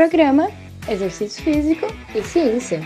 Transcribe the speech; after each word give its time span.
Programa 0.00 0.48
Exercício 0.88 1.44
Físico 1.44 1.84
e 2.14 2.22
Ciência. 2.22 2.80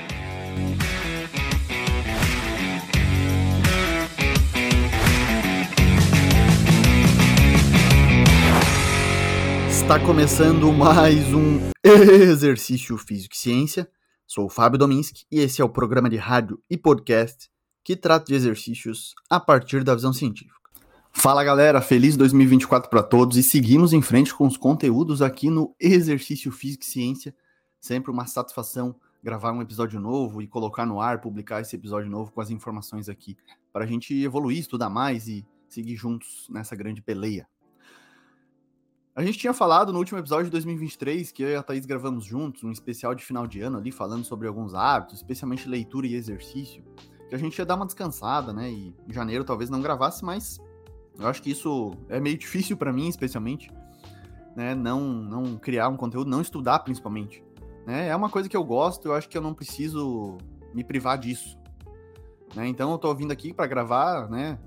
Está 9.71 10.01
começando 10.05 10.73
mais 10.73 11.33
um 11.33 11.71
Exercício 11.87 12.99
Físico 12.99 13.37
e 13.37 13.39
Ciência. 13.39 13.89
Sou 14.27 14.47
o 14.47 14.51
Fábio 14.51 14.77
Dominski 14.77 15.25
e 15.31 15.39
esse 15.39 15.63
é 15.63 15.65
o 15.65 15.69
programa 15.69 16.11
de 16.11 16.17
rádio 16.17 16.61
e 16.69 16.77
podcast 16.77 17.49
que 17.85 17.95
trata 17.95 18.25
de 18.25 18.35
exercícios 18.35 19.15
a 19.31 19.39
partir 19.39 19.85
da 19.85 19.95
visão 19.95 20.13
científica. 20.13 20.64
Fala 21.17 21.43
galera, 21.43 21.81
feliz 21.81 22.19
2024 22.19 22.91
para 22.91 23.03
todos 23.03 23.39
e 23.39 23.43
seguimos 23.43 23.95
em 23.95 24.03
frente 24.03 24.35
com 24.35 24.47
os 24.47 24.59
conteúdos 24.59 25.23
aqui 25.23 25.49
no 25.49 25.75
Exercício 25.81 26.53
Físico 26.53 26.83
e 26.83 26.87
Ciência. 26.87 27.35
Sempre 27.81 28.11
uma 28.11 28.27
satisfação 28.27 28.95
gravar 29.23 29.53
um 29.53 29.63
episódio 29.63 29.99
novo 29.99 30.43
e 30.43 30.47
colocar 30.47 30.85
no 30.85 31.01
ar, 31.01 31.23
publicar 31.23 31.63
esse 31.63 31.75
episódio 31.77 32.11
novo 32.11 32.31
com 32.31 32.43
as 32.43 32.51
informações 32.51 33.09
aqui 33.09 33.39
para 33.73 33.85
a 33.85 33.87
gente 33.87 34.13
evoluir, 34.23 34.59
estudar 34.59 34.91
mais 34.91 35.27
e 35.27 35.47
seguir 35.67 35.97
juntos 35.97 36.47
nessa 36.51 36.77
grande 36.77 37.01
peleia. 37.01 37.49
A 39.17 39.25
gente 39.25 39.39
tinha 39.39 39.55
falado 39.55 39.95
no 39.95 40.01
último 40.01 40.19
episódio 40.19 40.47
de 40.47 40.51
2023 40.51 41.33
que 41.33 41.43
eu 41.43 41.49
e 41.49 41.57
a 41.57 41.63
Thaís 41.63 41.87
gravamos 41.87 42.27
juntos 42.27 42.65
um 42.65 42.73
especial 42.73 43.15
de 43.15 43.25
final 43.25 43.47
de 43.47 43.63
ano 43.63 43.79
ali 43.79 43.93
falando 43.93 44.25
sobre 44.25 44.47
alguns 44.47 44.75
hábitos, 44.75 45.19
especialmente 45.19 45.69
leitura 45.69 46.07
e 46.07 46.17
exercício, 46.17 46.85
que 47.31 47.35
a 47.35 47.39
gente 47.39 47.57
ia 47.57 47.65
dar 47.65 47.77
uma 47.77 47.87
descansada, 47.87 48.53
né? 48.53 48.71
E 48.71 48.95
em 49.09 49.13
janeiro 49.13 49.45
talvez 49.45 49.71
não 49.71 49.81
gravasse, 49.81 50.23
mas 50.23 50.61
eu 51.19 51.29
acho 51.29 51.43
que 51.43 51.51
isso 51.51 51.93
é 52.09 52.21
meio 52.21 52.37
difícil 52.37 52.77
para 52.77 52.93
mim, 52.93 53.09
especialmente, 53.09 53.71
né? 54.57 54.75
Não, 54.75 55.01
não 55.01 55.57
criar 55.57 55.89
um 55.89 55.97
conteúdo, 55.97 56.29
não 56.29 56.41
estudar 56.41 56.81
principalmente. 56.81 57.45
Né? 57.87 58.09
É 58.09 58.17
uma 58.17 58.31
coisa 58.31 58.49
que 58.49 58.57
eu 58.57 58.65
gosto, 58.65 59.07
eu 59.07 59.15
acho 59.15 59.29
que 59.29 59.37
eu 59.37 59.43
não 59.43 59.55
preciso 59.55 60.39
me 60.73 60.83
privar 60.83 61.19
disso. 61.19 61.59
Né? 62.55 62.67
Então 62.67 62.91
eu 62.91 62.99
tô 62.99 63.15
vindo 63.15 63.33
aqui 63.33 63.53
para 63.53 63.67
gravar, 63.67 64.29
né? 64.29 64.59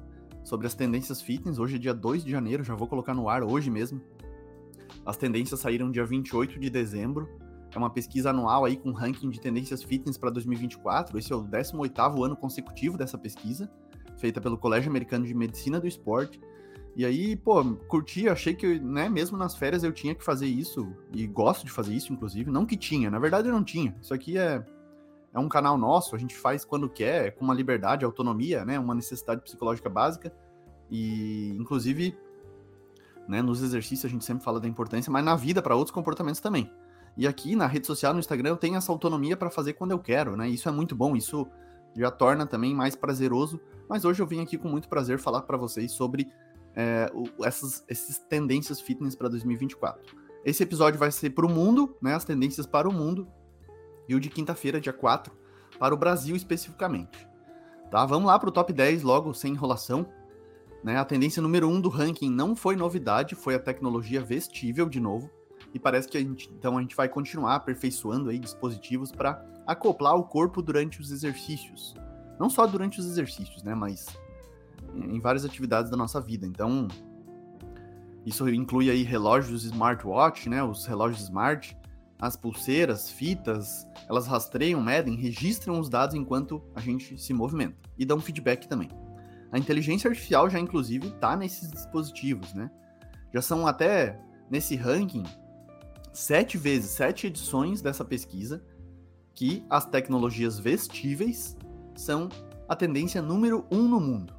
Sobre 0.43 0.67
as 0.67 0.73
tendências 0.73 1.21
fitness. 1.21 1.59
Hoje 1.59 1.75
é 1.75 1.79
dia 1.79 1.93
2 1.93 2.23
de 2.23 2.31
janeiro, 2.31 2.63
já 2.63 2.75
vou 2.75 2.87
colocar 2.87 3.13
no 3.13 3.27
ar 3.27 3.43
hoje 3.43 3.69
mesmo. 3.69 4.01
As 5.05 5.17
tendências 5.17 5.59
saíram 5.59 5.91
dia 5.91 6.05
28 6.05 6.59
de 6.59 6.69
dezembro. 6.69 7.27
É 7.73 7.77
uma 7.77 7.89
pesquisa 7.89 8.29
anual 8.29 8.63
aí 8.63 8.77
com 8.77 8.91
ranking 8.91 9.29
de 9.29 9.41
tendências 9.41 9.83
fitness 9.83 10.17
para 10.17 10.29
2024. 10.29 11.17
Esse 11.17 11.33
é 11.33 11.35
o 11.35 11.43
18º 11.43 12.23
ano 12.23 12.35
consecutivo 12.35 12.97
dessa 12.97 13.17
pesquisa 13.17 13.69
feita 14.17 14.41
pelo 14.41 14.57
Colégio 14.57 14.89
Americano 14.89 15.25
de 15.25 15.33
Medicina 15.33 15.79
do 15.79 15.87
Esporte. 15.87 16.39
E 16.95 17.05
aí, 17.05 17.35
pô, 17.35 17.63
curti, 17.87 18.27
achei 18.27 18.55
que, 18.55 18.79
né, 18.79 19.07
mesmo 19.07 19.37
nas 19.37 19.55
férias 19.55 19.83
eu 19.83 19.91
tinha 19.91 20.15
que 20.15 20.23
fazer 20.23 20.47
isso, 20.47 20.91
e 21.13 21.27
gosto 21.27 21.63
de 21.63 21.71
fazer 21.71 21.93
isso, 21.93 22.11
inclusive. 22.11 22.49
Não 22.49 22.65
que 22.65 22.75
tinha, 22.75 23.11
na 23.11 23.19
verdade 23.19 23.47
eu 23.47 23.53
não 23.53 23.63
tinha. 23.63 23.95
Isso 24.01 24.13
aqui 24.13 24.37
é, 24.37 24.65
é 25.31 25.39
um 25.39 25.47
canal 25.47 25.77
nosso, 25.77 26.15
a 26.15 26.19
gente 26.19 26.35
faz 26.35 26.65
quando 26.65 26.89
quer, 26.89 27.35
com 27.35 27.45
uma 27.45 27.53
liberdade, 27.53 28.03
autonomia, 28.03 28.65
né, 28.65 28.79
uma 28.79 28.95
necessidade 28.95 29.41
psicológica 29.41 29.89
básica. 29.89 30.33
E, 30.89 31.55
inclusive, 31.59 32.17
né, 33.27 33.43
nos 33.43 33.61
exercícios 33.61 34.05
a 34.05 34.09
gente 34.09 34.25
sempre 34.25 34.43
fala 34.43 34.59
da 34.59 34.67
importância, 34.67 35.11
mas 35.11 35.23
na 35.23 35.35
vida, 35.35 35.61
para 35.61 35.75
outros 35.75 35.93
comportamentos 35.93 36.41
também. 36.41 36.71
E 37.15 37.27
aqui 37.27 37.55
na 37.55 37.67
rede 37.67 37.85
social, 37.85 38.13
no 38.13 38.19
Instagram, 38.19 38.49
eu 38.49 38.57
tenho 38.57 38.75
essa 38.75 38.91
autonomia 38.91 39.35
para 39.35 39.49
fazer 39.49 39.73
quando 39.73 39.91
eu 39.91 39.99
quero, 39.99 40.37
né? 40.37 40.47
Isso 40.49 40.69
é 40.69 40.71
muito 40.71 40.95
bom, 40.95 41.15
isso 41.15 41.47
já 41.97 42.11
torna 42.11 42.45
também 42.45 42.73
mais 42.73 42.95
prazeroso 42.95 43.59
mas 43.87 44.03
hoje 44.03 44.21
eu 44.21 44.27
vim 44.27 44.41
aqui 44.41 44.57
com 44.57 44.67
muito 44.67 44.89
prazer 44.89 45.17
falar 45.17 45.41
para 45.43 45.57
vocês 45.57 45.91
sobre 45.91 46.31
é, 46.75 47.09
o, 47.13 47.43
essas, 47.43 47.83
essas 47.87 48.17
tendências 48.17 48.81
fitness 48.81 49.15
para 49.15 49.29
2024. 49.29 50.15
Esse 50.43 50.63
episódio 50.63 50.99
vai 50.99 51.11
ser 51.11 51.31
para 51.31 51.45
o 51.45 51.49
mundo, 51.49 51.95
né, 52.01 52.13
as 52.13 52.25
tendências 52.25 52.65
para 52.65 52.87
o 52.87 52.93
mundo, 52.93 53.27
e 54.07 54.15
o 54.15 54.19
de 54.19 54.29
quinta-feira, 54.29 54.79
dia 54.79 54.93
4, 54.93 55.33
para 55.79 55.93
o 55.93 55.97
Brasil 55.97 56.35
especificamente. 56.35 57.27
Tá, 57.89 58.05
vamos 58.05 58.27
lá 58.27 58.37
para 58.37 58.49
o 58.49 58.51
top 58.51 58.71
10 58.71 59.03
logo, 59.03 59.33
sem 59.33 59.53
enrolação. 59.53 60.07
Né, 60.83 60.97
a 60.97 61.05
tendência 61.05 61.41
número 61.41 61.67
1 61.67 61.81
do 61.81 61.89
ranking 61.89 62.29
não 62.29 62.55
foi 62.55 62.75
novidade, 62.75 63.35
foi 63.35 63.55
a 63.55 63.59
tecnologia 63.59 64.21
vestível 64.21 64.87
de 64.87 64.99
novo. 64.99 65.29
E 65.73 65.79
parece 65.79 66.07
que 66.07 66.17
a 66.17 66.21
gente, 66.21 66.49
então 66.57 66.77
a 66.77 66.81
gente 66.81 66.95
vai 66.95 67.09
continuar 67.09 67.55
aperfeiçoando 67.55 68.29
aí 68.29 68.39
dispositivos 68.39 69.11
para 69.11 69.43
acoplar 69.65 70.15
o 70.15 70.23
corpo 70.23 70.61
durante 70.61 71.01
os 71.01 71.11
exercícios. 71.11 71.93
Não 72.39 72.49
só 72.49 72.65
durante 72.65 72.99
os 72.99 73.05
exercícios, 73.05 73.63
né? 73.63 73.75
Mas 73.75 74.07
em 74.95 75.19
várias 75.19 75.45
atividades 75.45 75.91
da 75.91 75.97
nossa 75.97 76.21
vida. 76.21 76.45
Então, 76.47 76.87
isso 78.25 78.47
inclui 78.49 78.89
aí 78.89 79.03
relógios 79.03 79.63
smartwatch, 79.65 80.49
né? 80.49 80.63
Os 80.63 80.85
relógios 80.85 81.21
smart, 81.23 81.77
as 82.19 82.35
pulseiras, 82.35 83.09
fitas, 83.09 83.87
elas 84.09 84.27
rastreiam, 84.27 84.81
medem, 84.81 85.15
registram 85.15 85.79
os 85.79 85.89
dados 85.89 86.15
enquanto 86.15 86.63
a 86.75 86.79
gente 86.79 87.17
se 87.17 87.33
movimenta 87.33 87.77
e 87.97 88.05
dão 88.05 88.19
feedback 88.19 88.67
também. 88.67 88.89
A 89.51 89.57
inteligência 89.57 90.09
artificial 90.09 90.49
já 90.49 90.59
inclusive 90.59 91.07
está 91.07 91.35
nesses 91.35 91.71
dispositivos, 91.71 92.53
né? 92.53 92.69
Já 93.33 93.41
são 93.41 93.67
até 93.67 94.19
nesse 94.49 94.75
ranking 94.75 95.23
sete 96.17 96.57
vezes, 96.57 96.89
sete 96.89 97.27
edições 97.27 97.79
dessa 97.79 98.03
pesquisa 98.03 98.65
que 99.35 99.63
as 99.69 99.85
tecnologias 99.85 100.57
vestíveis 100.57 101.55
são 101.95 102.27
a 102.67 102.75
tendência 102.75 103.21
número 103.21 103.67
um 103.69 103.87
no 103.87 103.99
mundo. 103.99 104.33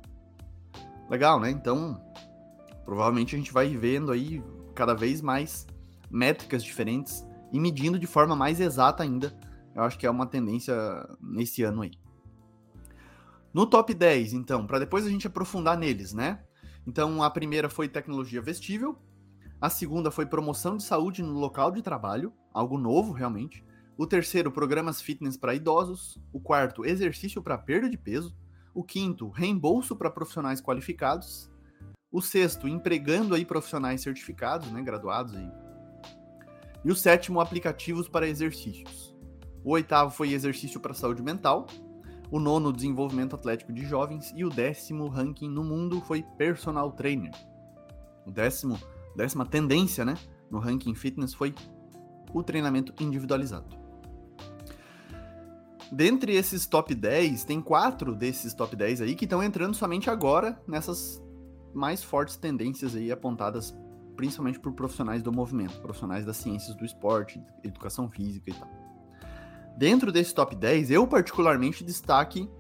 Legal, 1.09 1.39
né? 1.39 1.51
Então, 1.51 2.03
provavelmente 2.85 3.37
a 3.37 3.39
gente 3.39 3.53
vai 3.53 3.69
vendo 3.77 4.11
aí 4.11 4.43
cada 4.75 4.93
vez 4.93 5.23
mais 5.23 5.69
métricas 6.11 6.65
diferentes 6.65 7.25
e 7.53 7.61
medindo 7.61 7.97
de 7.97 8.09
forma 8.09 8.35
mais 8.35 8.59
exata 8.59 9.05
ainda. 9.05 9.33
Eu 9.73 9.85
acho 9.85 9.97
que 9.97 10.07
é 10.07 10.11
uma 10.11 10.27
tendência 10.27 10.75
nesse 11.21 11.63
ano 11.63 11.83
aí. 11.83 11.93
No 13.55 13.65
top 13.65 13.95
10, 13.95 14.33
então, 14.33 14.67
para 14.67 14.81
depois 14.81 15.07
a 15.07 15.11
gente 15.11 15.29
aprofundar 15.29 15.79
neles, 15.79 16.13
né? 16.13 16.41
Então, 16.85 17.23
a 17.23 17.31
primeira 17.31 17.69
foi 17.69 17.89
tecnologia 17.89 18.43
vestível, 18.43 18.99
a 19.61 19.69
segunda 19.69 20.11
foi 20.11 20.25
promoção 20.25 20.77
de 20.77 20.85
saúde 20.85 21.21
no 21.21 21.33
local 21.33 21.73
de 21.73 21.83
trabalho, 21.83 22.33
algo 22.55 22.79
novo 22.79 23.13
realmente. 23.13 23.65
O 23.97 24.07
terceiro, 24.07 24.53
programas 24.53 25.03
fitness 25.03 25.37
para 25.37 25.53
idosos. 25.53 26.17
O 26.33 26.39
quarto, 26.39 26.85
exercício 26.85 27.43
para 27.43 27.59
perda 27.59 27.91
de 27.91 27.99
peso. 27.99 28.37
O 28.73 28.85
quinto, 28.85 29.29
reembolso 29.29 29.97
para 29.97 30.13
profissionais 30.13 30.61
qualificados. 30.61 31.51
O 32.13 32.23
sexto, 32.23 32.69
empregando 32.69 33.35
aí 33.35 33.45
profissionais 33.45 34.01
certificados, 34.01 34.71
né, 34.71 34.81
graduados 34.81 35.35
aí. 35.35 35.51
E 36.85 36.93
o 36.93 36.95
sétimo, 36.95 37.41
aplicativos 37.41 38.09
para 38.09 38.29
exercícios. 38.29 39.13
O 39.65 39.73
oitavo 39.73 40.13
foi 40.13 40.33
exercício 40.33 40.79
para 40.79 40.95
saúde 40.95 41.21
mental. 41.21 41.67
O 42.31 42.39
nono, 42.39 42.73
desenvolvimento 42.73 43.35
atlético 43.35 43.73
de 43.73 43.85
jovens. 43.85 44.33
E 44.37 44.45
o 44.45 44.51
décimo 44.51 45.09
ranking 45.09 45.49
no 45.49 45.65
mundo 45.65 46.01
foi 46.01 46.23
personal 46.37 46.93
trainer. 46.93 47.33
O 48.25 48.31
décimo, 48.31 48.79
décima 49.17 49.45
tendência, 49.47 50.05
né, 50.05 50.17
no 50.51 50.59
ranking 50.59 50.95
fitness 50.95 51.35
foi 51.35 51.55
o 52.33 52.43
treinamento 52.43 52.93
individualizado. 53.03 53.77
Dentre 55.91 56.35
esses 56.35 56.67
top 56.67 56.95
10, 56.95 57.45
tem 57.45 57.63
quatro 57.63 58.15
desses 58.15 58.53
top 58.53 58.77
10 58.77 59.01
aí 59.01 59.15
que 59.15 59.25
estão 59.25 59.43
entrando 59.43 59.75
somente 59.75 60.11
agora 60.11 60.61
nessas 60.67 61.23
mais 61.75 62.03
fortes 62.03 62.37
tendências 62.37 62.95
aí 62.95 63.11
apontadas 63.11 63.75
principalmente 64.15 64.59
por 64.59 64.73
profissionais 64.73 65.23
do 65.23 65.33
movimento, 65.33 65.81
profissionais 65.81 66.27
das 66.27 66.37
ciências 66.37 66.75
do 66.75 66.85
esporte, 66.85 67.41
educação 67.63 68.11
física 68.11 68.51
e 68.51 68.55
tal. 68.55 68.69
Dentro 69.77 70.11
desse 70.11 70.35
top 70.35 70.57
10, 70.57 70.91
eu 70.91 71.07
particularmente 71.07 71.85
destaque, 71.85 72.51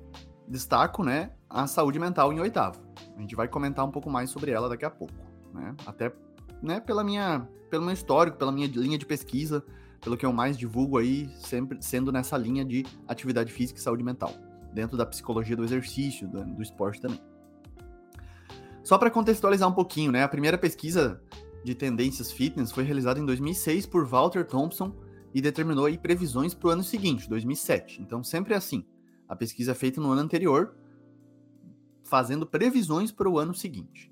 destaco 0.46 1.02
né, 1.02 1.32
a 1.50 1.66
saúde 1.66 1.98
mental 1.98 2.32
em 2.32 2.38
oitavo. 2.38 2.80
A 3.16 3.20
gente 3.20 3.34
vai 3.34 3.48
comentar 3.48 3.84
um 3.84 3.90
pouco 3.90 4.08
mais 4.08 4.30
sobre 4.30 4.52
ela 4.52 4.68
daqui 4.68 4.84
a 4.84 4.90
pouco. 4.90 5.12
Né? 5.52 5.74
Até 5.84 6.14
né, 6.62 6.80
pela 6.80 7.04
minha, 7.04 7.48
pelo 7.70 7.84
meu 7.84 7.94
histórico, 7.94 8.36
pela 8.36 8.52
minha 8.52 8.66
linha 8.66 8.98
de 8.98 9.06
pesquisa, 9.06 9.64
pelo 10.00 10.16
que 10.16 10.24
eu 10.24 10.32
mais 10.32 10.56
divulgo 10.56 10.98
aí, 10.98 11.28
sempre 11.38 11.78
sendo 11.80 12.12
nessa 12.12 12.36
linha 12.36 12.64
de 12.64 12.84
atividade 13.06 13.52
física 13.52 13.78
e 13.78 13.82
saúde 13.82 14.02
mental, 14.02 14.32
dentro 14.72 14.96
da 14.96 15.04
psicologia 15.04 15.56
do 15.56 15.64
exercício, 15.64 16.28
do, 16.28 16.44
do 16.44 16.62
esporte 16.62 17.00
também. 17.00 17.20
Só 18.82 18.96
para 18.96 19.10
contextualizar 19.10 19.68
um 19.68 19.72
pouquinho, 19.72 20.10
né? 20.10 20.22
A 20.22 20.28
primeira 20.28 20.56
pesquisa 20.56 21.20
de 21.62 21.74
tendências 21.74 22.32
fitness 22.32 22.72
foi 22.72 22.84
realizada 22.84 23.20
em 23.20 23.26
2006 23.26 23.86
por 23.86 24.06
Walter 24.06 24.46
Thompson 24.46 24.94
e 25.34 25.42
determinou 25.42 25.86
aí 25.86 25.98
previsões 25.98 26.54
para 26.54 26.68
o 26.68 26.70
ano 26.70 26.82
seguinte, 26.82 27.28
2007. 27.28 28.00
Então 28.00 28.24
sempre 28.24 28.54
é 28.54 28.56
assim. 28.56 28.84
A 29.28 29.36
pesquisa 29.36 29.72
é 29.72 29.74
feita 29.74 30.00
no 30.00 30.10
ano 30.10 30.22
anterior, 30.22 30.74
fazendo 32.02 32.46
previsões 32.46 33.12
para 33.12 33.28
o 33.28 33.38
ano 33.38 33.52
seguinte. 33.52 34.10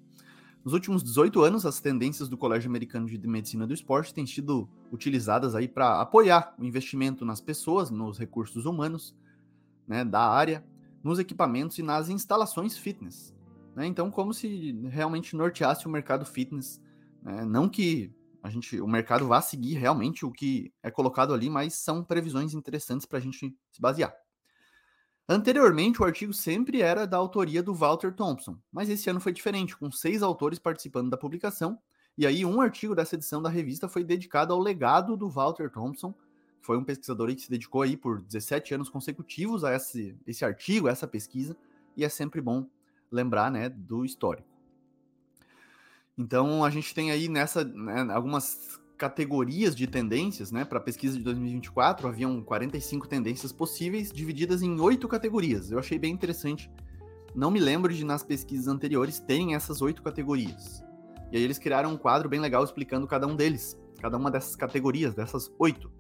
Nos 0.67 0.73
últimos 0.73 1.01
18 1.01 1.43
anos, 1.43 1.65
as 1.65 1.81
tendências 1.81 2.29
do 2.29 2.37
Colégio 2.37 2.69
Americano 2.69 3.07
de 3.07 3.29
Medicina 3.29 3.69
do 3.69 3.73
Esporte 3.73 4.13
têm 4.13 4.27
sido 4.27 4.69
utilizadas 4.91 5.55
aí 5.55 5.69
para 5.69 6.01
apoiar 6.01 6.57
o 6.59 6.65
investimento 6.65 7.25
nas 7.25 7.41
pessoas, 7.41 7.89
nos 7.89 8.19
recursos 8.19 8.67
humanos, 8.67 9.15
né, 9.87 10.05
da 10.05 10.29
área, 10.29 10.67
nos 11.05 11.21
equipamentos 11.21 11.79
e 11.79 11.85
nas 11.85 12.09
instalações 12.09 12.77
fitness. 12.77 13.33
Né? 13.77 13.87
Então, 13.87 14.11
como 14.11 14.35
se 14.35 14.73
realmente 14.89 15.37
norteasse 15.37 15.87
o 15.87 15.89
mercado 15.89 16.27
fitness. 16.27 16.83
Né? 17.23 17.45
Não 17.45 17.69
que 17.69 18.13
a 18.43 18.51
gente, 18.51 18.81
o 18.81 18.89
mercado 18.89 19.29
vai 19.29 19.41
seguir 19.43 19.75
realmente 19.75 20.27
o 20.27 20.33
que 20.33 20.73
é 20.83 20.91
colocado 20.91 21.33
ali, 21.33 21.49
mas 21.49 21.75
são 21.75 22.03
previsões 22.03 22.55
interessantes 22.55 23.07
para 23.07 23.19
a 23.19 23.23
gente 23.23 23.57
se 23.71 23.81
basear. 23.81 24.13
Anteriormente, 25.29 26.01
o 26.01 26.05
artigo 26.05 26.33
sempre 26.33 26.81
era 26.81 27.05
da 27.05 27.17
autoria 27.17 27.61
do 27.61 27.75
Walter 27.75 28.15
Thompson, 28.15 28.57
mas 28.71 28.89
esse 28.89 29.11
ano 29.11 29.21
foi 29.21 29.33
diferente, 29.33 29.77
com 29.77 29.91
seis 29.91 30.23
autores 30.23 30.59
participando 30.59 31.11
da 31.11 31.17
publicação, 31.17 31.79
e 32.17 32.25
aí 32.25 32.45
um 32.45 32.61
artigo 32.61 32.95
dessa 32.95 33.17
edição 33.17 33.43
da 33.43 33.51
revista 33.51 33.89
foi 33.89 34.05
dedicado 34.05 34.53
ao 34.53 34.61
legado 34.61 35.17
do 35.17 35.29
Walter 35.29 35.69
Thompson, 35.69 36.13
que 36.13 36.67
foi 36.67 36.79
um 36.79 36.85
pesquisador 36.85 37.35
que 37.35 37.43
se 37.43 37.51
dedicou 37.51 37.83
aí 37.83 37.97
por 37.97 38.21
17 38.21 38.75
anos 38.75 38.89
consecutivos 38.89 39.65
a 39.65 39.75
esse, 39.75 40.17
esse 40.27 40.45
artigo, 40.45 40.87
a 40.87 40.93
essa 40.93 41.09
pesquisa, 41.09 41.57
e 41.97 42.05
é 42.05 42.09
sempre 42.09 42.41
bom 42.41 42.65
lembrar 43.11 43.51
né, 43.51 43.69
do 43.69 44.05
histórico. 44.05 44.49
Então 46.17 46.65
a 46.65 46.71
gente 46.71 46.95
tem 46.95 47.11
aí 47.11 47.29
nessa 47.29 47.65
né, 47.65 48.07
algumas 48.13 48.81
categorias 48.97 49.77
de 49.77 49.87
tendências, 49.87 50.51
né? 50.51 50.65
Para 50.65 50.79
a 50.79 50.81
pesquisa 50.81 51.17
de 51.17 51.23
2024, 51.23 52.09
haviam 52.09 52.43
45 52.43 53.07
tendências 53.07 53.53
possíveis, 53.53 54.11
divididas 54.11 54.63
em 54.63 54.81
oito 54.81 55.07
categorias. 55.07 55.71
Eu 55.71 55.79
achei 55.79 55.99
bem 55.99 56.13
interessante. 56.13 56.71
Não 57.35 57.51
me 57.51 57.61
lembro 57.61 57.93
de 57.93 58.05
nas 58.05 58.23
pesquisas 58.23 58.67
anteriores 58.67 59.19
terem 59.19 59.55
essas 59.55 59.83
oito 59.83 60.03
categorias. 60.03 60.83
E 61.31 61.37
aí 61.37 61.43
eles 61.43 61.59
criaram 61.59 61.93
um 61.93 61.97
quadro 61.97 62.29
bem 62.29 62.41
legal 62.41 62.65
explicando 62.65 63.07
cada 63.07 63.27
um 63.27 63.37
deles, 63.37 63.79
cada 64.01 64.17
uma 64.17 64.31
dessas 64.31 64.57
categorias, 64.57 65.15
dessas 65.15 65.53
oito. 65.59 65.91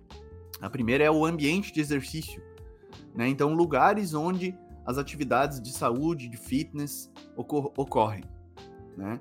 A 0.60 0.70
primeira 0.70 1.04
é 1.04 1.10
o 1.10 1.26
ambiente 1.26 1.72
de 1.72 1.80
exercício, 1.80 2.42
né? 3.14 3.28
Então 3.28 3.54
lugares 3.54 4.14
onde 4.14 4.56
as 4.86 4.96
atividades 4.96 5.60
de 5.60 5.72
saúde, 5.72 6.28
de 6.28 6.36
fitness 6.36 7.10
ocor 7.36 7.72
ocorrem, 7.76 8.24
né? 8.96 9.20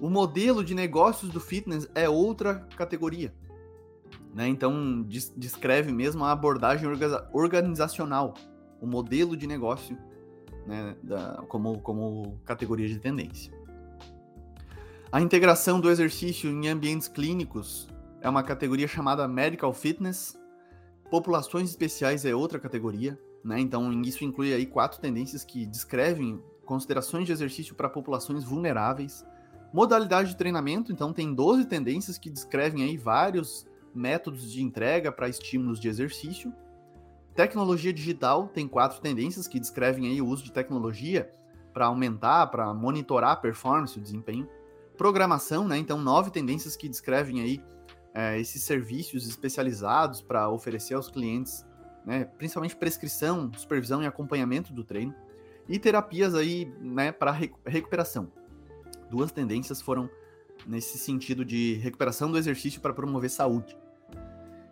O 0.00 0.10
modelo 0.10 0.62
de 0.62 0.74
negócios 0.74 1.30
do 1.30 1.40
fitness 1.40 1.88
é 1.94 2.08
outra 2.08 2.66
categoria. 2.76 3.32
Né? 4.34 4.48
Então, 4.48 5.02
descreve 5.36 5.90
mesmo 5.92 6.22
a 6.22 6.30
abordagem 6.30 6.86
organizacional, 7.32 8.34
o 8.80 8.86
modelo 8.86 9.34
de 9.36 9.46
negócio 9.46 9.96
né, 10.66 10.94
da, 11.02 11.42
como, 11.48 11.80
como 11.80 12.38
categoria 12.44 12.86
de 12.86 12.98
tendência. 12.98 13.50
A 15.10 15.22
integração 15.22 15.80
do 15.80 15.90
exercício 15.90 16.50
em 16.50 16.68
ambientes 16.68 17.08
clínicos 17.08 17.88
é 18.20 18.28
uma 18.28 18.42
categoria 18.42 18.86
chamada 18.86 19.26
Medical 19.26 19.72
Fitness. 19.72 20.38
Populações 21.10 21.70
especiais 21.70 22.26
é 22.26 22.34
outra 22.34 22.58
categoria. 22.58 23.18
Né? 23.42 23.60
Então, 23.60 23.90
isso 24.02 24.24
inclui 24.24 24.52
aí 24.52 24.66
quatro 24.66 25.00
tendências 25.00 25.44
que 25.44 25.64
descrevem 25.64 26.42
considerações 26.66 27.24
de 27.24 27.32
exercício 27.32 27.74
para 27.74 27.88
populações 27.88 28.44
vulneráveis 28.44 29.24
Modalidade 29.72 30.30
de 30.30 30.36
treinamento, 30.36 30.92
então, 30.92 31.12
tem 31.12 31.34
12 31.34 31.66
tendências 31.66 32.18
que 32.18 32.30
descrevem 32.30 32.84
aí 32.84 32.96
vários 32.96 33.66
métodos 33.94 34.50
de 34.50 34.62
entrega 34.62 35.10
para 35.10 35.28
estímulos 35.28 35.80
de 35.80 35.88
exercício. 35.88 36.52
Tecnologia 37.34 37.92
digital 37.92 38.48
tem 38.48 38.68
quatro 38.68 39.00
tendências 39.00 39.48
que 39.48 39.60
descrevem 39.60 40.06
aí 40.06 40.22
o 40.22 40.26
uso 40.26 40.44
de 40.44 40.52
tecnologia 40.52 41.30
para 41.72 41.86
aumentar, 41.86 42.46
para 42.46 42.72
monitorar 42.72 43.32
a 43.32 43.36
performance, 43.36 43.98
o 43.98 44.02
desempenho. 44.02 44.48
Programação, 44.96 45.66
né? 45.66 45.76
Então, 45.76 46.00
nove 46.00 46.30
tendências 46.30 46.76
que 46.76 46.88
descrevem 46.88 47.42
aí 47.42 47.62
é, 48.14 48.40
esses 48.40 48.62
serviços 48.62 49.28
especializados 49.28 50.22
para 50.22 50.48
oferecer 50.48 50.94
aos 50.94 51.10
clientes, 51.10 51.66
né? 52.06 52.24
Principalmente 52.24 52.76
prescrição, 52.76 53.50
supervisão 53.54 54.02
e 54.02 54.06
acompanhamento 54.06 54.72
do 54.72 54.84
treino. 54.84 55.14
E 55.68 55.78
terapias 55.78 56.34
aí, 56.34 56.72
né, 56.80 57.10
para 57.10 57.32
recuperação 57.66 58.30
duas 59.10 59.32
tendências 59.32 59.80
foram 59.80 60.08
nesse 60.66 60.98
sentido 60.98 61.44
de 61.44 61.74
recuperação 61.74 62.30
do 62.30 62.38
exercício 62.38 62.80
para 62.80 62.92
promover 62.92 63.30
saúde. 63.30 63.76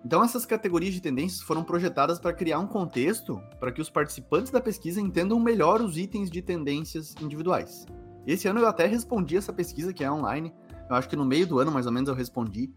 Então, 0.04 0.22
essas 0.22 0.44
categorias 0.44 0.92
de 0.92 1.00
tendências 1.00 1.40
foram 1.40 1.64
projetadas 1.64 2.18
para 2.18 2.32
criar 2.32 2.58
um 2.58 2.66
contexto 2.66 3.40
para 3.58 3.72
que 3.72 3.80
os 3.80 3.88
participantes 3.88 4.52
da 4.52 4.60
pesquisa 4.60 5.00
entendam 5.00 5.40
melhor 5.40 5.80
os 5.80 5.96
itens 5.96 6.30
de 6.30 6.42
tendências 6.42 7.14
individuais. 7.22 7.86
Esse 8.26 8.46
ano 8.46 8.60
eu 8.60 8.66
até 8.66 8.86
respondi 8.86 9.36
essa 9.36 9.52
pesquisa 9.52 9.94
que 9.94 10.04
é 10.04 10.10
online, 10.10 10.52
eu 10.90 10.96
acho 10.96 11.08
que 11.08 11.16
no 11.16 11.24
meio 11.24 11.46
do 11.46 11.58
ano 11.58 11.72
mais 11.72 11.86
ou 11.86 11.92
menos 11.92 12.08
eu 12.08 12.14
respondi. 12.14 12.70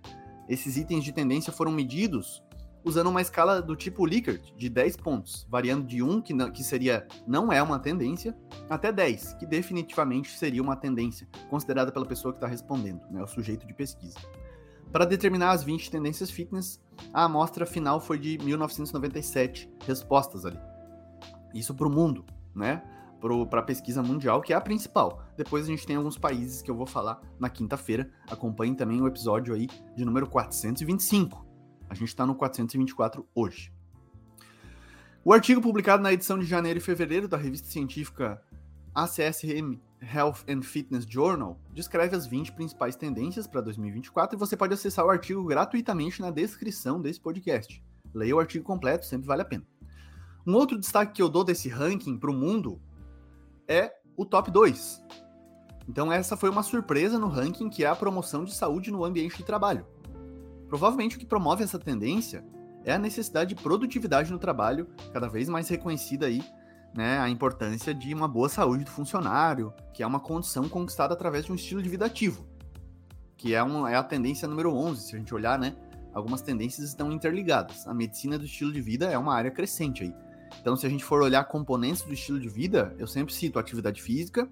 Esses 0.47 0.77
itens 0.77 1.03
de 1.03 1.11
tendência 1.11 1.51
foram 1.51 1.71
medidos 1.71 2.41
usando 2.87 3.07
uma 3.07 3.21
escala 3.21 3.61
do 3.61 3.75
tipo 3.75 4.05
Likert, 4.05 4.53
de 4.55 4.69
10 4.69 4.97
pontos, 4.97 5.45
variando 5.49 5.85
de 5.85 6.01
1, 6.01 6.21
que, 6.21 6.33
não, 6.33 6.49
que 6.49 6.63
seria 6.63 7.05
não 7.27 7.51
é 7.51 7.61
uma 7.61 7.77
tendência, 7.77 8.35
até 8.69 8.91
10, 8.91 9.33
que 9.33 9.45
definitivamente 9.45 10.37
seria 10.37 10.61
uma 10.61 10.75
tendência, 10.75 11.27
considerada 11.49 11.91
pela 11.91 12.05
pessoa 12.05 12.33
que 12.33 12.37
está 12.37 12.47
respondendo, 12.47 13.01
né, 13.11 13.21
o 13.21 13.27
sujeito 13.27 13.67
de 13.67 13.73
pesquisa. 13.73 14.17
Para 14.91 15.05
determinar 15.05 15.51
as 15.51 15.63
20 15.63 15.91
tendências 15.91 16.31
fitness, 16.31 16.79
a 17.13 17.25
amostra 17.25 17.65
final 17.65 17.99
foi 17.99 18.17
de 18.17 18.37
1997 18.37 19.69
respostas 19.85 20.45
ali. 20.45 20.59
Isso 21.53 21.75
para 21.75 21.87
o 21.87 21.91
mundo, 21.91 22.25
né? 22.55 22.81
Para 23.49 23.59
a 23.59 23.63
pesquisa 23.63 24.01
mundial, 24.01 24.41
que 24.41 24.53
é 24.53 24.55
a 24.55 24.61
principal. 24.61 25.23
Depois 25.35 25.65
a 25.65 25.67
gente 25.67 25.85
tem 25.85 25.95
alguns 25.95 26.17
países 26.17 26.61
que 26.61 26.69
eu 26.69 26.75
vou 26.75 26.85
falar 26.85 27.19
na 27.39 27.49
quinta-feira. 27.49 28.09
Acompanhe 28.29 28.75
também 28.75 29.01
o 29.01 29.07
episódio 29.07 29.53
aí 29.53 29.67
de 29.95 30.05
número 30.05 30.27
425, 30.27 31.45
a 31.89 31.93
gente 31.93 32.09
está 32.09 32.25
no 32.25 32.35
424 32.35 33.27
hoje. 33.33 33.71
O 35.23 35.33
artigo 35.33 35.61
publicado 35.61 36.01
na 36.01 36.13
edição 36.13 36.39
de 36.39 36.45
janeiro 36.45 36.79
e 36.79 36.81
fevereiro 36.81 37.27
da 37.27 37.37
revista 37.37 37.67
científica 37.67 38.41
ACSM 38.95 39.79
Health 40.01 40.43
and 40.47 40.61
Fitness 40.61 41.05
Journal 41.05 41.59
descreve 41.73 42.15
as 42.15 42.27
20 42.27 42.53
principais 42.53 42.95
tendências 42.95 43.47
para 43.47 43.61
2024 43.61 44.35
e 44.35 44.39
você 44.39 44.55
pode 44.55 44.73
acessar 44.73 45.05
o 45.05 45.09
artigo 45.09 45.43
gratuitamente 45.43 46.21
na 46.21 46.31
descrição 46.31 47.01
desse 47.01 47.19
podcast. 47.19 47.83
Leia 48.13 48.35
o 48.35 48.39
artigo 48.39 48.63
completo, 48.63 49.05
sempre 49.05 49.27
vale 49.27 49.41
a 49.41 49.45
pena. 49.45 49.65
Um 50.45 50.53
outro 50.55 50.79
destaque 50.79 51.13
que 51.13 51.21
eu 51.21 51.29
dou 51.29 51.43
desse 51.43 51.67
ranking 51.67 52.17
para 52.17 52.31
o 52.31 52.33
mundo 52.33 52.81
é 53.67 53.93
o 54.15 54.25
top 54.25 54.49
2. 54.49 55.03
Então, 55.89 56.11
essa 56.11 56.35
foi 56.35 56.49
uma 56.49 56.63
surpresa 56.63 57.19
no 57.19 57.27
ranking 57.27 57.69
que 57.69 57.83
é 57.83 57.87
a 57.87 57.95
promoção 57.95 58.43
de 58.43 58.53
saúde 58.53 58.91
no 58.91 59.03
ambiente 59.03 59.37
de 59.37 59.43
trabalho. 59.43 59.85
Provavelmente 60.67 61.15
o 61.15 61.19
que 61.19 61.25
promove 61.25 61.63
essa 61.63 61.79
tendência 61.79 62.43
é 62.83 62.93
a 62.93 62.99
necessidade 62.99 63.53
de 63.53 63.61
produtividade 63.61 64.31
no 64.31 64.39
trabalho, 64.39 64.87
cada 65.11 65.27
vez 65.27 65.49
mais 65.49 65.67
reconhecida 65.67 66.25
aí, 66.25 66.41
né, 66.93 67.19
a 67.19 67.29
importância 67.29 67.93
de 67.93 68.13
uma 68.13 68.27
boa 68.27 68.49
saúde 68.49 68.83
do 68.83 68.91
funcionário, 68.91 69.73
que 69.93 70.01
é 70.01 70.07
uma 70.07 70.19
condição 70.19 70.67
conquistada 70.69 71.13
através 71.13 71.45
de 71.45 71.51
um 71.51 71.55
estilo 71.55 71.81
de 71.81 71.89
vida 71.89 72.05
ativo, 72.05 72.47
que 73.35 73.53
é, 73.53 73.63
um, 73.63 73.85
é 73.85 73.95
a 73.95 74.03
tendência 74.03 74.47
número 74.47 74.73
11, 74.73 75.01
se 75.01 75.15
a 75.15 75.19
gente 75.19 75.33
olhar, 75.33 75.59
né, 75.59 75.75
algumas 76.13 76.41
tendências 76.41 76.87
estão 76.87 77.11
interligadas. 77.11 77.87
A 77.87 77.93
medicina 77.93 78.37
do 78.37 78.45
estilo 78.45 78.71
de 78.71 78.81
vida 78.81 79.05
é 79.05 79.17
uma 79.17 79.35
área 79.35 79.51
crescente 79.51 80.03
aí. 80.03 80.15
Então, 80.59 80.75
se 80.75 80.85
a 80.85 80.89
gente 80.89 81.03
for 81.03 81.21
olhar 81.21 81.43
componentes 81.43 82.01
do 82.03 82.13
estilo 82.13 82.39
de 82.39 82.49
vida, 82.49 82.95
eu 82.97 83.05
sempre 83.05 83.33
cito 83.33 83.59
atividade 83.59 84.01
física, 84.01 84.49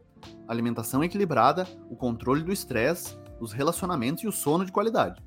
alimentação 0.48 1.04
equilibrada, 1.04 1.68
o 1.90 1.96
controle 1.96 2.44
do 2.44 2.52
estresse, 2.52 3.18
os 3.40 3.54
relacionamentos 3.54 4.24
e 4.24 4.28
o 4.28 4.32
sono 4.32 4.66
de 4.66 4.72
qualidade. 4.72 5.24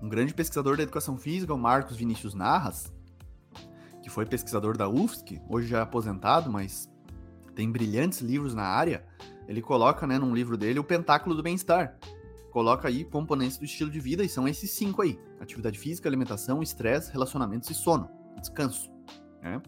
Um 0.00 0.08
grande 0.08 0.32
pesquisador 0.32 0.76
da 0.76 0.82
educação 0.82 1.16
física, 1.16 1.52
o 1.52 1.58
Marcos 1.58 1.96
Vinícius 1.96 2.34
Narras, 2.34 2.92
que 4.02 4.08
foi 4.08 4.24
pesquisador 4.24 4.76
da 4.76 4.88
UFSC, 4.88 5.40
hoje 5.48 5.68
já 5.68 5.78
é 5.78 5.82
aposentado, 5.82 6.50
mas 6.50 6.88
tem 7.54 7.70
brilhantes 7.70 8.20
livros 8.20 8.54
na 8.54 8.62
área, 8.62 9.04
ele 9.48 9.60
coloca, 9.60 10.06
né, 10.06 10.18
num 10.18 10.34
livro 10.34 10.56
dele, 10.56 10.78
o 10.78 10.84
pentáculo 10.84 11.34
do 11.34 11.42
bem-estar. 11.42 11.98
Coloca 12.52 12.86
aí 12.88 13.04
componentes 13.04 13.58
do 13.58 13.64
estilo 13.64 13.90
de 13.90 13.98
vida 13.98 14.24
e 14.24 14.28
são 14.28 14.46
esses 14.46 14.70
cinco 14.70 15.02
aí: 15.02 15.18
atividade 15.40 15.78
física, 15.78 16.08
alimentação, 16.08 16.62
estresse, 16.62 17.12
relacionamentos 17.12 17.68
e 17.70 17.74
sono, 17.74 18.08
descanso. 18.38 18.90
Né? 19.42 19.60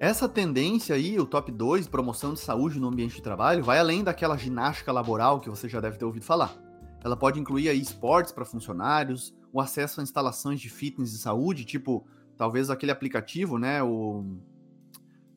Essa 0.00 0.28
tendência 0.28 0.94
aí, 0.94 1.18
o 1.18 1.26
top 1.26 1.50
2, 1.50 1.88
promoção 1.88 2.32
de 2.32 2.40
saúde 2.40 2.78
no 2.78 2.88
ambiente 2.88 3.16
de 3.16 3.22
trabalho, 3.22 3.64
vai 3.64 3.78
além 3.78 4.04
daquela 4.04 4.36
ginástica 4.36 4.92
laboral 4.92 5.40
que 5.40 5.50
você 5.50 5.68
já 5.68 5.80
deve 5.80 5.98
ter 5.98 6.04
ouvido 6.04 6.24
falar. 6.24 6.67
Ela 7.02 7.16
pode 7.16 7.38
incluir 7.38 7.68
aí 7.68 7.80
esportes 7.80 8.32
para 8.32 8.44
funcionários, 8.44 9.34
o 9.52 9.60
acesso 9.60 10.00
a 10.00 10.02
instalações 10.02 10.60
de 10.60 10.68
fitness 10.68 11.12
e 11.12 11.18
saúde, 11.18 11.64
tipo, 11.64 12.06
talvez 12.36 12.70
aquele 12.70 12.92
aplicativo, 12.92 13.58
né, 13.58 13.82
o 13.82 14.24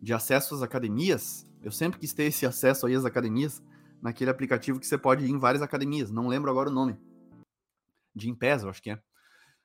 de 0.01 0.13
acesso 0.13 0.55
às 0.55 0.63
academias. 0.63 1.45
Eu 1.61 1.71
sempre 1.71 1.99
quis 1.99 2.13
ter 2.13 2.23
esse 2.23 2.45
acesso 2.47 2.87
aí 2.87 2.95
às 2.95 3.05
academias, 3.05 3.63
naquele 4.01 4.31
aplicativo 4.31 4.79
que 4.79 4.87
você 4.87 4.97
pode 4.97 5.25
ir 5.25 5.29
em 5.29 5.37
várias 5.37 5.61
academias, 5.61 6.09
não 6.09 6.27
lembro 6.27 6.49
agora 6.49 6.69
o 6.69 6.73
nome. 6.73 6.97
De 8.15 8.29
Impesa, 8.29 8.65
eu 8.65 8.69
acho 8.69 8.81
que 8.81 8.89
é. 8.89 9.01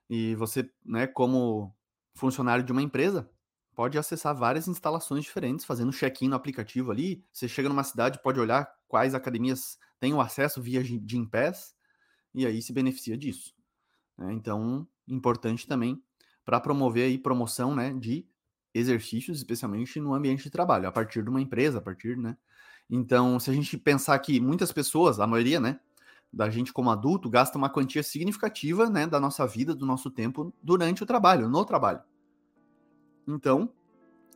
E 0.09 0.35
você, 0.37 0.71
né, 0.85 1.07
como 1.07 1.75
funcionário 2.15 2.63
de 2.63 2.71
uma 2.71 2.83
empresa, 2.83 3.29
pode 3.75 3.99
acessar 3.99 4.37
várias 4.37 4.69
instalações 4.69 5.25
diferentes, 5.25 5.65
fazendo 5.65 5.93
check-in 5.93 6.29
no 6.29 6.37
aplicativo 6.37 6.91
ali. 6.91 7.25
Você 7.33 7.49
chega 7.49 7.69
numa 7.69 7.83
cidade, 7.83 8.23
pode 8.23 8.39
olhar 8.39 8.71
quais 8.87 9.15
academias 9.15 9.79
têm 9.99 10.15
o 10.15 10.21
acesso 10.21 10.63
via 10.63 10.85
Gympass 10.85 11.76
e 12.37 12.47
aí 12.47 12.61
se 12.61 12.73
beneficia 12.73 13.17
disso. 13.17 13.55
Né? 14.17 14.33
Então, 14.35 14.87
importante 15.09 15.67
também 15.67 16.01
para 16.45 16.61
promover 16.61 17.07
aí 17.07 17.19
promoção 17.19 17.75
né, 17.75 17.93
de 17.93 18.25
exercícios, 18.73 19.39
especialmente 19.39 19.99
no 19.99 20.15
ambiente 20.15 20.45
de 20.45 20.51
trabalho, 20.51 20.87
a 20.87 20.93
partir 20.93 21.23
de 21.23 21.31
uma 21.31 21.41
empresa, 21.41 21.79
a 21.79 21.81
partir, 21.81 22.17
né? 22.17 22.37
Então, 22.89 23.41
se 23.41 23.51
a 23.51 23.53
gente 23.53 23.77
pensar 23.77 24.17
que 24.21 24.39
muitas 24.39 24.71
pessoas, 24.71 25.19
a 25.19 25.27
maioria, 25.27 25.59
né, 25.59 25.81
da 26.33 26.49
gente 26.49 26.73
como 26.73 26.91
adulto 26.91 27.29
gasta 27.29 27.59
uma 27.59 27.69
quantia 27.69 28.03
significativa, 28.03 28.89
né, 28.89 29.07
da 29.09 29.19
nossa 29.19 29.45
vida, 29.45 29.75
do 29.75 29.85
nosso 29.85 30.09
tempo 30.09 30.55
durante 30.63 31.03
o 31.03 31.07
trabalho, 31.07 31.49
no 31.49 31.65
trabalho. 31.65 32.01
Então, 33.27 33.73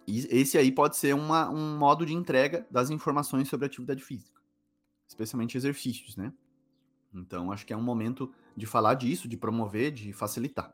esse 0.08 0.58
aí 0.58 0.72
pode 0.72 0.96
ser 0.96 1.14
uma, 1.14 1.48
um 1.48 1.78
modo 1.78 2.04
de 2.04 2.14
entrega 2.14 2.66
das 2.70 2.90
informações 2.90 3.46
sobre 3.46 3.66
atividade 3.66 4.02
física, 4.02 4.40
especialmente 5.06 5.56
exercícios, 5.56 6.16
né? 6.16 6.32
Então, 7.14 7.50
acho 7.50 7.66
que 7.66 7.72
é 7.72 7.76
um 7.76 7.82
momento 7.82 8.30
de 8.56 8.66
falar 8.66 8.94
disso, 8.94 9.28
de 9.28 9.36
promover, 9.36 9.90
de 9.90 10.12
facilitar. 10.12 10.72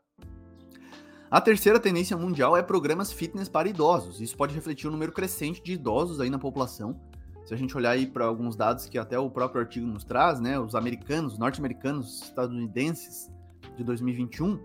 A 1.29 1.41
terceira 1.41 1.79
tendência 1.79 2.15
mundial 2.15 2.55
é 2.55 2.63
programas 2.63 3.11
fitness 3.11 3.49
para 3.49 3.67
idosos. 3.67 4.21
Isso 4.21 4.37
pode 4.37 4.55
refletir 4.55 4.87
o 4.87 4.89
um 4.89 4.93
número 4.93 5.11
crescente 5.11 5.61
de 5.61 5.73
idosos 5.73 6.21
aí 6.21 6.29
na 6.29 6.39
população. 6.39 6.99
Se 7.45 7.53
a 7.53 7.57
gente 7.57 7.75
olhar 7.75 7.91
aí 7.91 8.05
para 8.05 8.25
alguns 8.25 8.55
dados 8.55 8.87
que 8.87 8.97
até 8.97 9.19
o 9.19 9.29
próprio 9.29 9.61
artigo 9.61 9.85
nos 9.85 10.03
traz, 10.03 10.39
né, 10.39 10.59
os 10.59 10.73
americanos, 10.73 11.37
norte-americanos, 11.37 12.23
estadunidenses 12.23 13.29
de 13.75 13.83
2021, 13.83 14.59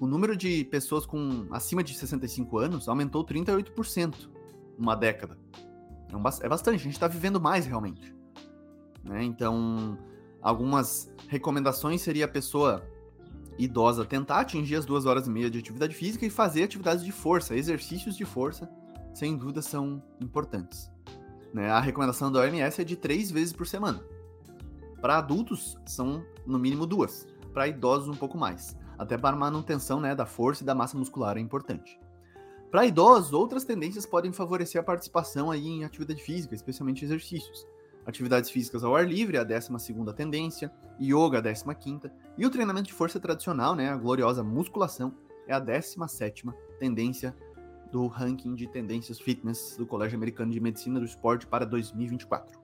o 0.00 0.06
número 0.06 0.36
de 0.36 0.64
pessoas 0.64 1.06
com 1.06 1.46
acima 1.50 1.82
de 1.82 1.94
65 1.94 2.58
anos 2.58 2.88
aumentou 2.88 3.24
38% 3.24 4.30
numa 4.78 4.94
década. 4.94 5.38
É, 6.10 6.46
é 6.46 6.48
bastante, 6.48 6.76
a 6.76 6.84
gente 6.84 6.92
está 6.92 7.08
vivendo 7.08 7.40
mais 7.40 7.66
realmente. 7.66 8.14
Né? 9.02 9.24
Então, 9.24 9.98
algumas 10.42 11.10
recomendações 11.28 12.02
seria 12.02 12.24
a 12.24 12.28
pessoa 12.28 12.82
idosa 13.58 14.04
tentar 14.04 14.40
atingir 14.40 14.76
as 14.76 14.84
duas 14.84 15.06
horas 15.06 15.26
e 15.26 15.30
meia 15.30 15.50
de 15.50 15.58
atividade 15.58 15.94
física 15.94 16.26
e 16.26 16.30
fazer 16.30 16.64
atividades 16.64 17.04
de 17.04 17.12
força, 17.12 17.54
exercícios 17.54 18.16
de 18.16 18.24
força, 18.24 18.68
sem 19.14 19.36
dúvida 19.36 19.62
são 19.62 20.02
importantes. 20.20 20.90
Né? 21.52 21.70
A 21.70 21.80
recomendação 21.80 22.32
da 22.32 22.40
OMS 22.40 22.80
é 22.80 22.84
de 22.84 22.96
três 22.96 23.30
vezes 23.30 23.52
por 23.52 23.66
semana. 23.66 24.02
Para 25.00 25.18
adultos, 25.18 25.76
são 25.84 26.24
no 26.46 26.58
mínimo 26.58 26.86
duas. 26.86 27.26
Para 27.52 27.68
idosos, 27.68 28.08
um 28.08 28.16
pouco 28.16 28.38
mais. 28.38 28.76
Até 28.96 29.18
para 29.18 29.36
a 29.36 29.38
manutenção 29.38 30.00
né, 30.00 30.14
da 30.14 30.24
força 30.24 30.62
e 30.62 30.66
da 30.66 30.74
massa 30.74 30.96
muscular 30.96 31.36
é 31.36 31.40
importante. 31.40 32.00
Para 32.70 32.86
idosos, 32.86 33.32
outras 33.32 33.64
tendências 33.64 34.06
podem 34.06 34.32
favorecer 34.32 34.80
a 34.80 34.84
participação 34.84 35.50
aí 35.50 35.66
em 35.66 35.84
atividade 35.84 36.22
física, 36.22 36.54
especialmente 36.54 37.04
exercícios. 37.04 37.66
Atividades 38.04 38.50
físicas 38.50 38.82
ao 38.82 38.96
ar 38.96 39.06
livre, 39.06 39.38
a 39.38 39.44
12 39.44 39.70
tendência, 40.16 40.72
yoga, 41.00 41.38
a 41.38 41.74
15 41.74 42.10
e 42.36 42.44
o 42.44 42.50
treinamento 42.50 42.88
de 42.88 42.92
força 42.92 43.20
tradicional, 43.20 43.74
né, 43.74 43.90
a 43.90 43.96
gloriosa 43.96 44.42
musculação, 44.42 45.14
é 45.46 45.54
a 45.54 45.58
17 45.58 46.44
tendência 46.78 47.36
do 47.92 48.06
ranking 48.06 48.54
de 48.54 48.66
tendências 48.66 49.20
fitness 49.20 49.76
do 49.76 49.86
Colégio 49.86 50.16
Americano 50.16 50.50
de 50.50 50.58
Medicina 50.58 50.98
do 50.98 51.04
Esporte 51.04 51.46
para 51.46 51.66
2024. 51.66 52.58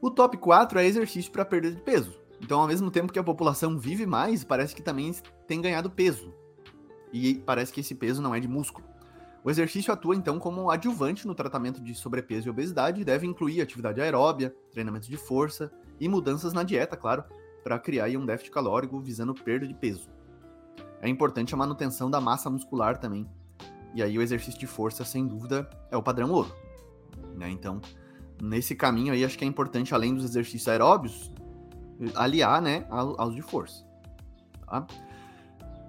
O 0.00 0.10
top 0.10 0.36
4 0.36 0.78
é 0.78 0.86
exercício 0.86 1.32
para 1.32 1.44
perda 1.44 1.72
de 1.72 1.80
peso. 1.80 2.18
Então, 2.40 2.60
ao 2.60 2.68
mesmo 2.68 2.90
tempo 2.90 3.12
que 3.12 3.18
a 3.18 3.24
população 3.24 3.76
vive 3.76 4.06
mais, 4.06 4.44
parece 4.44 4.74
que 4.74 4.82
também 4.82 5.12
tem 5.46 5.60
ganhado 5.60 5.90
peso. 5.90 6.32
E 7.12 7.34
parece 7.34 7.72
que 7.72 7.80
esse 7.80 7.94
peso 7.94 8.22
não 8.22 8.34
é 8.34 8.38
de 8.38 8.46
músculo. 8.46 8.86
O 9.48 9.50
exercício 9.50 9.90
atua 9.90 10.14
então 10.14 10.38
como 10.38 10.70
adjuvante 10.70 11.26
no 11.26 11.34
tratamento 11.34 11.80
de 11.80 11.94
sobrepeso 11.94 12.46
e 12.46 12.50
obesidade 12.50 13.00
e 13.00 13.04
deve 13.04 13.26
incluir 13.26 13.62
atividade 13.62 13.98
aeróbia, 13.98 14.54
treinamento 14.70 15.08
de 15.08 15.16
força 15.16 15.72
e 15.98 16.06
mudanças 16.06 16.52
na 16.52 16.62
dieta, 16.62 16.98
claro, 16.98 17.24
para 17.64 17.78
criar 17.78 18.10
um 18.10 18.26
déficit 18.26 18.50
calórico 18.50 19.00
visando 19.00 19.32
perda 19.32 19.66
de 19.66 19.72
peso. 19.72 20.10
É 21.00 21.08
importante 21.08 21.54
a 21.54 21.56
manutenção 21.56 22.10
da 22.10 22.20
massa 22.20 22.50
muscular 22.50 22.98
também. 22.98 23.26
E 23.94 24.02
aí 24.02 24.18
o 24.18 24.20
exercício 24.20 24.60
de 24.60 24.66
força, 24.66 25.02
sem 25.02 25.26
dúvida, 25.26 25.66
é 25.90 25.96
o 25.96 26.02
padrão 26.02 26.30
ouro. 26.30 26.54
Né? 27.34 27.48
Então, 27.48 27.80
nesse 28.42 28.76
caminho 28.76 29.14
aí, 29.14 29.24
acho 29.24 29.38
que 29.38 29.44
é 29.46 29.48
importante, 29.48 29.94
além 29.94 30.14
dos 30.14 30.24
exercícios 30.24 30.68
aeróbios, 30.68 31.32
aliar 32.14 32.60
né, 32.60 32.86
aos 32.90 33.34
de 33.34 33.40
força. 33.40 33.82
Tá? 34.66 34.86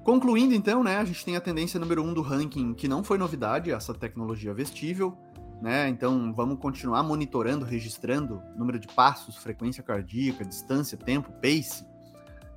Concluindo, 0.04 0.54
então, 0.54 0.84
né, 0.84 0.98
a 0.98 1.06
gente 1.06 1.24
tem 1.26 1.36
a 1.36 1.42
tendência 1.42 1.80
número 1.80 2.02
um 2.04 2.14
do 2.14 2.22
ranking, 2.22 2.74
que 2.74 2.88
não 2.88 3.04
foi 3.04 3.18
novidade, 3.18 3.72
essa 3.72 3.94
tecnologia 3.94 4.54
vestível, 4.54 5.18
né? 5.62 5.90
Então, 5.90 6.34
vamos 6.34 6.58
continuar 6.58 7.04
monitorando, 7.04 7.66
registrando 7.66 8.42
número 8.56 8.80
de 8.80 8.88
passos, 8.88 9.36
frequência 9.36 9.84
cardíaca, 9.84 10.46
distância, 10.46 10.98
tempo, 10.98 11.32
pace, 11.34 11.86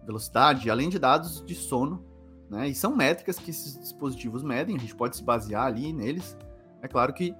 velocidade, 0.07 0.71
além 0.71 0.89
de 0.89 0.99
dados 0.99 1.45
de 1.45 1.55
sono, 1.55 2.05
né? 2.49 2.69
E 2.69 2.75
são 2.75 2.95
métricas 2.95 3.39
que 3.39 3.51
esses 3.51 3.79
dispositivos 3.79 4.43
medem, 4.45 4.77
a 4.77 4.79
gente 4.79 4.95
pode 4.95 5.17
se 5.17 5.25
basear 5.25 5.67
ali 5.67 5.93
neles. 5.93 6.37
É 6.81 6.87
claro 6.87 7.13
que 7.13 7.35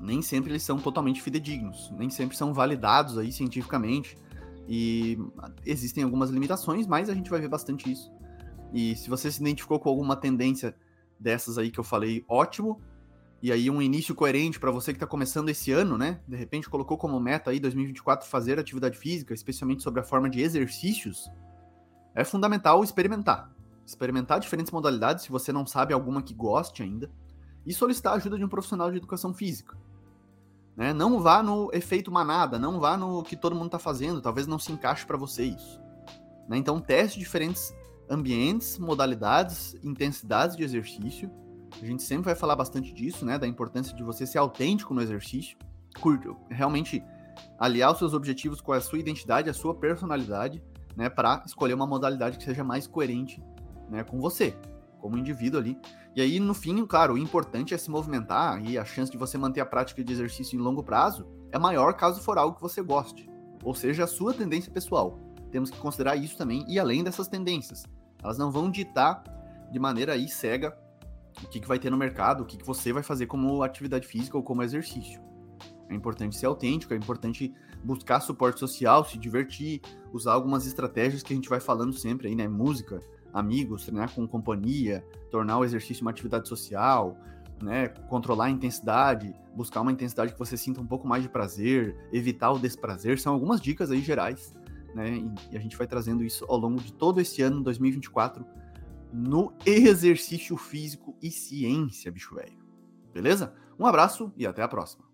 nem 0.00 0.22
sempre 0.22 0.52
eles 0.52 0.62
são 0.62 0.78
totalmente 0.78 1.20
fidedignos, 1.20 1.92
nem 1.98 2.08
sempre 2.08 2.36
são 2.36 2.54
validados 2.54 3.18
aí 3.18 3.32
cientificamente, 3.32 4.16
e 4.68 5.18
existem 5.66 6.04
algumas 6.04 6.30
limitações, 6.30 6.86
mas 6.86 7.08
a 7.08 7.14
gente 7.14 7.30
vai 7.30 7.40
ver 7.40 7.48
bastante 7.48 7.90
isso 7.90 8.16
e 8.72 8.94
se 8.96 9.08
você 9.08 9.30
se 9.30 9.40
identificou 9.40 9.78
com 9.78 9.88
alguma 9.88 10.16
tendência 10.16 10.74
dessas 11.18 11.58
aí 11.58 11.70
que 11.70 11.80
eu 11.80 11.84
falei, 11.84 12.24
ótimo. 12.28 12.80
E 13.40 13.52
aí 13.52 13.70
um 13.70 13.80
início 13.80 14.14
coerente 14.14 14.58
para 14.58 14.70
você 14.70 14.92
que 14.92 14.96
está 14.96 15.06
começando 15.06 15.48
esse 15.48 15.70
ano, 15.70 15.96
né? 15.96 16.20
De 16.26 16.36
repente 16.36 16.68
colocou 16.68 16.98
como 16.98 17.18
meta 17.20 17.50
aí 17.50 17.60
2024 17.60 18.28
fazer 18.28 18.58
atividade 18.58 18.98
física, 18.98 19.32
especialmente 19.32 19.82
sobre 19.82 20.00
a 20.00 20.04
forma 20.04 20.28
de 20.28 20.40
exercícios. 20.40 21.30
É 22.14 22.24
fundamental 22.24 22.82
experimentar. 22.82 23.52
Experimentar 23.86 24.40
diferentes 24.40 24.72
modalidades 24.72 25.24
se 25.24 25.30
você 25.30 25.52
não 25.52 25.66
sabe 25.66 25.94
alguma 25.94 26.20
que 26.20 26.34
goste 26.34 26.82
ainda 26.82 27.10
e 27.64 27.72
solicitar 27.72 28.14
a 28.14 28.16
ajuda 28.16 28.36
de 28.36 28.44
um 28.44 28.48
profissional 28.48 28.90
de 28.90 28.96
educação 28.96 29.32
física. 29.32 29.76
Né? 30.76 30.92
Não 30.92 31.20
vá 31.20 31.42
no 31.42 31.70
efeito 31.72 32.10
manada, 32.10 32.58
não 32.58 32.80
vá 32.80 32.96
no 32.96 33.22
que 33.22 33.36
todo 33.36 33.54
mundo 33.54 33.66
está 33.66 33.78
fazendo, 33.78 34.20
talvez 34.20 34.46
não 34.46 34.58
se 34.58 34.72
encaixe 34.72 35.06
para 35.06 35.16
você 35.16 35.44
isso. 35.44 35.80
Né? 36.48 36.56
Então 36.56 36.80
teste 36.80 37.18
diferentes 37.18 37.74
ambientes, 38.10 38.78
modalidades, 38.78 39.76
intensidades 39.82 40.56
de 40.56 40.62
exercício. 40.62 41.30
A 41.80 41.84
gente 41.84 42.02
sempre 42.02 42.26
vai 42.26 42.34
falar 42.34 42.56
bastante 42.56 42.92
disso, 42.92 43.24
né? 43.24 43.38
Da 43.38 43.46
importância 43.46 43.94
de 43.94 44.02
você 44.02 44.26
ser 44.26 44.38
autêntico 44.38 44.94
no 44.94 45.02
exercício, 45.02 45.56
realmente 46.48 47.02
aliar 47.58 47.92
os 47.92 47.98
seus 47.98 48.14
objetivos 48.14 48.60
com 48.60 48.72
a 48.72 48.80
sua 48.80 48.98
identidade, 48.98 49.50
a 49.50 49.54
sua 49.54 49.74
personalidade, 49.74 50.62
né? 50.96 51.08
Para 51.08 51.42
escolher 51.46 51.74
uma 51.74 51.86
modalidade 51.86 52.38
que 52.38 52.44
seja 52.44 52.64
mais 52.64 52.86
coerente, 52.86 53.42
né? 53.88 54.02
Com 54.02 54.18
você, 54.18 54.56
como 55.00 55.18
indivíduo 55.18 55.60
ali. 55.60 55.78
E 56.16 56.20
aí, 56.20 56.40
no 56.40 56.54
fim, 56.54 56.84
claro, 56.86 57.14
o 57.14 57.18
importante 57.18 57.74
é 57.74 57.78
se 57.78 57.90
movimentar 57.90 58.64
e 58.64 58.76
a 58.76 58.84
chance 58.84 59.12
de 59.12 59.18
você 59.18 59.38
manter 59.38 59.60
a 59.60 59.66
prática 59.66 60.02
de 60.02 60.12
exercício 60.12 60.58
em 60.58 60.62
longo 60.62 60.82
prazo 60.82 61.26
é 61.52 61.58
maior 61.58 61.94
caso 61.94 62.20
for 62.20 62.38
algo 62.38 62.56
que 62.56 62.62
você 62.62 62.82
goste, 62.82 63.28
ou 63.62 63.74
seja, 63.74 64.04
a 64.04 64.06
sua 64.08 64.34
tendência 64.34 64.72
pessoal. 64.72 65.18
Temos 65.50 65.70
que 65.70 65.78
considerar 65.78 66.16
isso 66.16 66.36
também 66.36 66.64
e 66.68 66.78
além 66.78 67.04
dessas 67.04 67.28
tendências. 67.28 67.84
Elas 68.22 68.38
não 68.38 68.50
vão 68.50 68.70
ditar 68.70 69.22
de 69.70 69.78
maneira 69.78 70.14
aí 70.14 70.28
cega 70.28 70.76
o 71.42 71.48
que, 71.48 71.60
que 71.60 71.68
vai 71.68 71.78
ter 71.78 71.90
no 71.90 71.96
mercado, 71.96 72.42
o 72.42 72.46
que, 72.46 72.56
que 72.56 72.66
você 72.66 72.92
vai 72.92 73.02
fazer 73.02 73.26
como 73.26 73.62
atividade 73.62 74.06
física 74.06 74.36
ou 74.36 74.42
como 74.42 74.62
exercício. 74.62 75.20
É 75.88 75.94
importante 75.94 76.36
ser 76.36 76.46
autêntico, 76.46 76.92
é 76.92 76.96
importante 76.96 77.54
buscar 77.82 78.20
suporte 78.20 78.58
social, 78.58 79.04
se 79.04 79.16
divertir, 79.18 79.80
usar 80.12 80.32
algumas 80.32 80.66
estratégias 80.66 81.22
que 81.22 81.32
a 81.32 81.36
gente 81.36 81.48
vai 81.48 81.60
falando 81.60 81.92
sempre 81.92 82.28
aí, 82.28 82.34
né? 82.34 82.46
Música, 82.46 83.00
amigos, 83.32 83.84
treinar 83.84 84.12
com 84.12 84.26
companhia, 84.26 85.04
tornar 85.30 85.58
o 85.58 85.64
exercício 85.64 86.02
uma 86.02 86.10
atividade 86.10 86.48
social, 86.48 87.16
né? 87.62 87.88
Controlar 88.08 88.46
a 88.46 88.50
intensidade, 88.50 89.32
buscar 89.54 89.80
uma 89.80 89.92
intensidade 89.92 90.32
que 90.32 90.38
você 90.38 90.56
sinta 90.56 90.80
um 90.80 90.86
pouco 90.86 91.06
mais 91.06 91.22
de 91.22 91.28
prazer, 91.28 91.96
evitar 92.12 92.50
o 92.50 92.58
desprazer, 92.58 93.18
são 93.18 93.32
algumas 93.32 93.60
dicas 93.60 93.90
aí 93.90 94.00
gerais 94.00 94.52
né? 94.94 95.22
E 95.50 95.56
a 95.56 95.60
gente 95.60 95.76
vai 95.76 95.86
trazendo 95.86 96.24
isso 96.24 96.44
ao 96.48 96.56
longo 96.56 96.80
de 96.80 96.92
todo 96.92 97.20
esse 97.20 97.42
ano, 97.42 97.62
2024, 97.62 98.44
no 99.12 99.52
exercício 99.64 100.56
físico 100.56 101.16
e 101.22 101.30
ciência, 101.30 102.10
bicho 102.12 102.34
velho. 102.34 102.58
Beleza? 103.12 103.54
Um 103.78 103.86
abraço 103.86 104.32
e 104.36 104.46
até 104.46 104.62
a 104.62 104.68
próxima. 104.68 105.04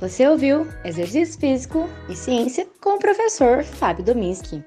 Você 0.00 0.26
ouviu 0.26 0.66
Exercício 0.82 1.38
Físico 1.38 1.86
e 2.08 2.16
Ciência 2.16 2.66
com 2.80 2.96
o 2.96 2.98
professor 2.98 3.62
Fábio 3.62 4.02
Dominski. 4.02 4.64